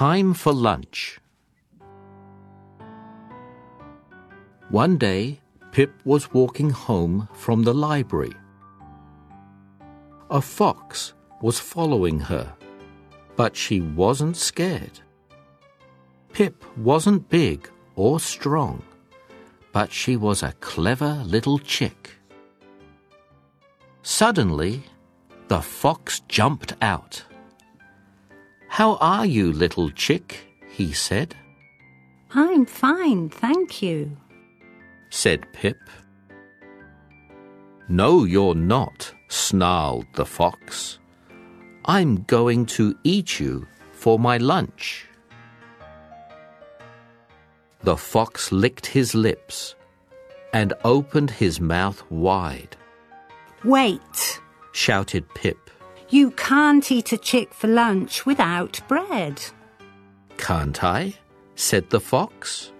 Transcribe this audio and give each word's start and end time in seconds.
Time 0.00 0.32
for 0.32 0.54
lunch. 0.54 1.20
One 4.70 4.96
day, 4.96 5.40
Pip 5.72 5.92
was 6.06 6.32
walking 6.32 6.70
home 6.70 7.28
from 7.34 7.64
the 7.64 7.74
library. 7.74 8.32
A 10.30 10.40
fox 10.40 11.12
was 11.42 11.60
following 11.60 12.18
her, 12.18 12.50
but 13.36 13.54
she 13.54 13.82
wasn't 13.82 14.38
scared. 14.38 15.00
Pip 16.32 16.64
wasn't 16.78 17.28
big 17.28 17.68
or 17.94 18.20
strong, 18.20 18.82
but 19.70 19.92
she 19.92 20.16
was 20.16 20.42
a 20.42 20.54
clever 20.60 21.22
little 21.26 21.58
chick. 21.58 22.12
Suddenly, 24.02 24.82
the 25.48 25.60
fox 25.60 26.20
jumped 26.26 26.72
out. 26.80 27.22
How 28.70 28.96
are 29.00 29.26
you, 29.26 29.52
little 29.52 29.90
chick? 29.90 30.46
he 30.68 30.92
said. 30.92 31.34
I'm 32.32 32.64
fine, 32.64 33.28
thank 33.28 33.82
you, 33.82 34.16
said 35.10 35.52
Pip. 35.52 35.76
No, 37.88 38.24
you're 38.24 38.54
not, 38.54 39.12
snarled 39.26 40.06
the 40.14 40.24
fox. 40.24 41.00
I'm 41.84 42.22
going 42.22 42.64
to 42.66 42.96
eat 43.02 43.40
you 43.40 43.66
for 43.90 44.20
my 44.20 44.36
lunch. 44.36 45.06
The 47.82 47.96
fox 47.96 48.52
licked 48.52 48.86
his 48.86 49.16
lips 49.16 49.74
and 50.52 50.74
opened 50.84 51.32
his 51.32 51.60
mouth 51.60 52.08
wide. 52.08 52.76
Wait, 53.64 54.40
shouted 54.72 55.28
Pip. 55.34 55.69
You 56.10 56.32
can't 56.32 56.90
eat 56.90 57.12
a 57.12 57.18
chick 57.18 57.54
for 57.54 57.68
lunch 57.68 58.26
without 58.26 58.80
bread. 58.88 59.40
Can't 60.36 60.82
I? 60.82 61.14
said 61.54 61.88
the 61.90 62.00
fox. 62.00 62.72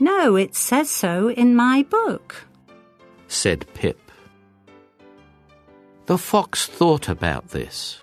No, 0.00 0.36
it 0.36 0.54
says 0.54 0.88
so 0.88 1.28
in 1.28 1.54
my 1.54 1.82
book, 1.82 2.46
said 3.26 3.66
Pip. 3.74 3.98
The 6.06 6.16
fox 6.16 6.66
thought 6.66 7.08
about 7.08 7.48
this. 7.48 8.00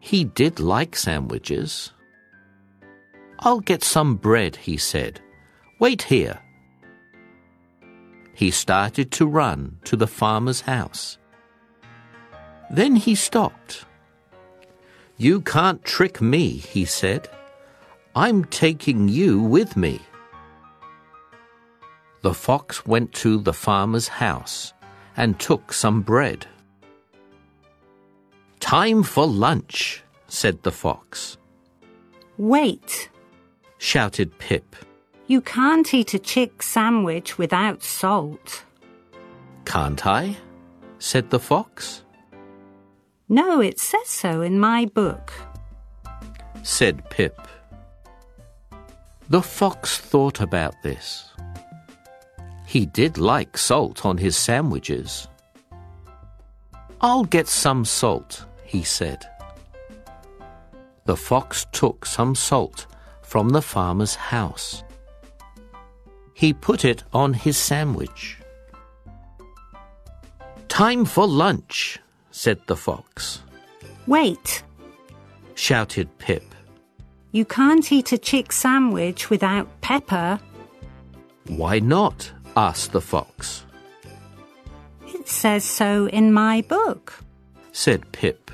He 0.00 0.24
did 0.24 0.58
like 0.58 0.96
sandwiches. 0.96 1.92
I'll 3.38 3.60
get 3.60 3.84
some 3.84 4.16
bread, 4.16 4.56
he 4.56 4.76
said. 4.76 5.20
Wait 5.78 6.02
here. 6.02 6.40
He 8.34 8.50
started 8.50 9.12
to 9.12 9.26
run 9.26 9.78
to 9.84 9.96
the 9.96 10.08
farmer's 10.08 10.62
house. 10.62 11.18
Then 12.70 12.96
he 12.96 13.14
stopped. 13.14 13.84
You 15.16 15.40
can't 15.40 15.84
trick 15.84 16.20
me, 16.20 16.48
he 16.48 16.84
said. 16.84 17.28
I'm 18.14 18.44
taking 18.46 19.08
you 19.08 19.42
with 19.42 19.76
me. 19.76 20.00
The 22.22 22.34
fox 22.34 22.86
went 22.86 23.12
to 23.14 23.38
the 23.38 23.52
farmer's 23.52 24.08
house 24.08 24.72
and 25.16 25.38
took 25.38 25.72
some 25.72 26.02
bread. 26.02 26.46
Time 28.60 29.02
for 29.02 29.26
lunch, 29.26 30.02
said 30.28 30.62
the 30.62 30.70
fox. 30.70 31.38
Wait, 32.36 33.10
shouted 33.78 34.38
Pip. 34.38 34.76
You 35.26 35.40
can't 35.40 35.92
eat 35.92 36.14
a 36.14 36.18
chick 36.18 36.62
sandwich 36.62 37.38
without 37.38 37.82
salt. 37.82 38.64
Can't 39.64 40.06
I? 40.06 40.36
said 40.98 41.30
the 41.30 41.40
fox. 41.40 42.04
No, 43.32 43.60
it 43.60 43.78
says 43.78 44.08
so 44.08 44.42
in 44.42 44.58
my 44.58 44.86
book, 44.86 45.32
said 46.64 47.08
Pip. 47.10 47.40
The 49.28 49.40
fox 49.40 49.98
thought 49.98 50.40
about 50.40 50.74
this. 50.82 51.30
He 52.66 52.86
did 52.86 53.18
like 53.18 53.56
salt 53.56 54.04
on 54.04 54.18
his 54.18 54.36
sandwiches. 54.36 55.28
I'll 57.00 57.22
get 57.22 57.46
some 57.46 57.84
salt, 57.84 58.46
he 58.64 58.82
said. 58.82 59.24
The 61.04 61.16
fox 61.16 61.66
took 61.70 62.06
some 62.06 62.34
salt 62.34 62.88
from 63.22 63.50
the 63.50 63.62
farmer's 63.62 64.16
house. 64.16 64.82
He 66.34 66.52
put 66.52 66.84
it 66.84 67.04
on 67.12 67.34
his 67.34 67.56
sandwich. 67.56 68.38
Time 70.66 71.04
for 71.04 71.28
lunch, 71.28 72.00
said 72.30 72.60
the 72.66 72.76
fox. 72.76 73.42
Wait, 74.06 74.62
shouted 75.54 76.08
Pip. 76.18 76.44
You 77.32 77.44
can't 77.44 77.92
eat 77.92 78.12
a 78.12 78.18
chick 78.18 78.52
sandwich 78.52 79.30
without 79.30 79.68
pepper. 79.80 80.40
Why 81.46 81.78
not? 81.78 82.32
asked 82.56 82.92
the 82.92 83.00
fox. 83.00 83.64
It 85.06 85.28
says 85.28 85.64
so 85.64 86.06
in 86.06 86.32
my 86.32 86.62
book, 86.62 87.14
said 87.72 88.10
Pip. 88.12 88.50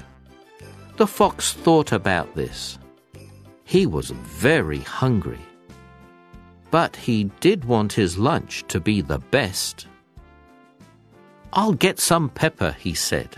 The 0.97 1.07
fox 1.07 1.53
thought 1.53 1.93
about 1.93 2.35
this. 2.35 2.79
He 3.65 3.87
was 3.87 4.11
very 4.11 4.81
hungry. 4.81 5.41
But 6.71 6.97
he 6.97 7.25
did 7.41 7.65
want 7.65 7.93
his 7.93 8.19
lunch 8.19 8.65
to 8.69 8.81
be 8.81 9.01
the 9.01 9.19
best. 9.19 9.87
I'll 11.53 11.73
get 11.73 11.99
some 11.99 12.29
pepper, 12.29 12.77
he 12.79 12.95
said. 12.95 13.37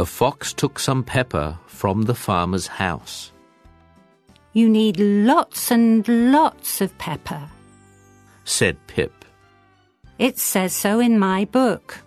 The 0.00 0.06
fox 0.06 0.54
took 0.54 0.78
some 0.78 1.04
pepper 1.04 1.58
from 1.66 2.04
the 2.04 2.14
farmer's 2.14 2.66
house. 2.66 3.32
You 4.54 4.66
need 4.66 4.98
lots 4.98 5.70
and 5.70 6.08
lots 6.08 6.80
of 6.80 6.96
pepper, 6.96 7.50
said 8.44 8.78
Pip. 8.86 9.12
It 10.16 10.38
says 10.38 10.72
so 10.72 11.00
in 11.00 11.18
my 11.18 11.44
book. 11.44 11.98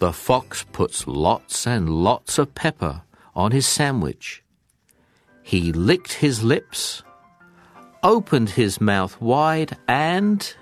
The 0.00 0.12
fox 0.12 0.66
puts 0.72 1.06
lots 1.06 1.68
and 1.68 1.88
lots 1.88 2.36
of 2.36 2.52
pepper 2.52 3.02
on 3.36 3.52
his 3.52 3.68
sandwich 3.68 4.42
he 5.44 5.72
licked 5.72 6.14
his 6.14 6.42
lips, 6.42 7.04
opened 8.02 8.50
his 8.50 8.80
mouth 8.80 9.20
wide, 9.20 9.76
and. 9.86 10.52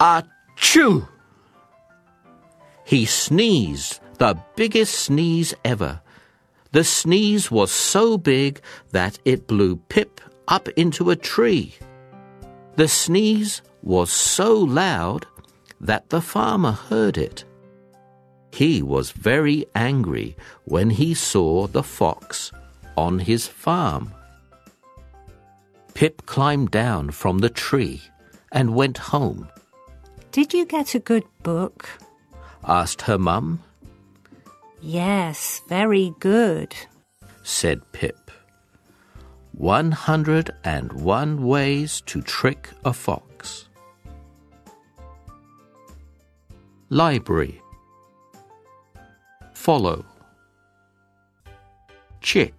Achoo! 0.00 1.06
He 2.84 3.04
sneezed, 3.04 4.00
the 4.18 4.36
biggest 4.56 4.94
sneeze 4.94 5.54
ever. 5.64 6.00
The 6.72 6.84
sneeze 6.84 7.50
was 7.50 7.70
so 7.70 8.18
big 8.18 8.60
that 8.90 9.18
it 9.24 9.46
blew 9.46 9.76
Pip 9.88 10.20
up 10.46 10.68
into 10.70 11.10
a 11.10 11.16
tree. 11.16 11.74
The 12.76 12.88
sneeze 12.88 13.62
was 13.82 14.10
so 14.10 14.54
loud 14.54 15.26
that 15.80 16.10
the 16.10 16.20
farmer 16.20 16.72
heard 16.72 17.16
it. 17.16 17.44
He 18.52 18.82
was 18.82 19.12
very 19.12 19.66
angry 19.74 20.36
when 20.64 20.90
he 20.90 21.14
saw 21.14 21.66
the 21.66 21.82
fox 21.82 22.50
on 22.96 23.20
his 23.20 23.46
farm. 23.46 24.12
Pip 25.94 26.26
climbed 26.26 26.70
down 26.70 27.10
from 27.10 27.38
the 27.38 27.50
tree 27.50 28.02
and 28.52 28.74
went 28.74 28.98
home. 28.98 29.48
Did 30.32 30.52
you 30.52 30.64
get 30.64 30.94
a 30.94 30.98
good 30.98 31.24
book? 31.42 31.88
asked 32.64 33.02
her 33.02 33.18
mum. 33.18 33.62
Yes, 34.80 35.60
very 35.68 36.14
good, 36.20 36.74
said 37.42 37.80
Pip. 37.92 38.30
One 39.52 39.90
hundred 39.90 40.50
and 40.62 40.92
one 40.92 41.44
ways 41.44 42.00
to 42.06 42.22
trick 42.22 42.70
a 42.84 42.92
fox. 42.92 43.68
Library. 46.90 47.60
Follow. 49.52 50.04
Chick 52.20 52.54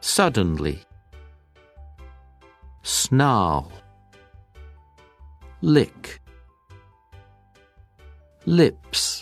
suddenly. 0.00 0.80
Snarl. 2.82 3.70
Lick. 5.60 6.20
Lips. 8.44 9.15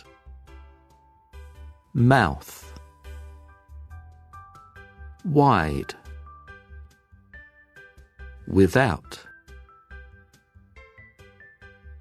Mouth. 1.94 2.75
Wide. 5.25 5.94
Without. 8.46 9.19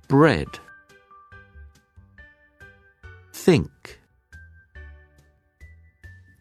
Bread. 0.08 0.48
Think. 3.32 4.00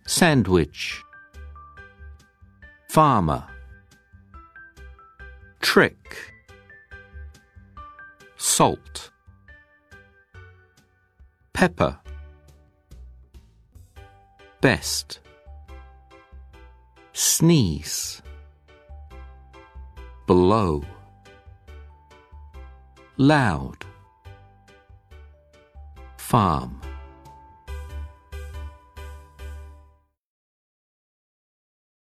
Sandwich 0.06 1.02
farmer 2.92 3.42
trick 5.62 6.34
salt 8.36 9.10
pepper 11.54 12.01
best. 14.62 15.18
Sneeze. 17.12 18.22
Blow. 20.26 20.84
Loud. 23.18 23.84
Farm. 26.16 26.80